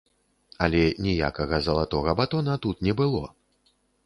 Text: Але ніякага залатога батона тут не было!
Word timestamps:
Але 0.67 0.79
ніякага 1.07 1.59
залатога 1.67 2.11
батона 2.21 2.57
тут 2.65 2.83
не 2.89 2.97
было! 3.05 3.23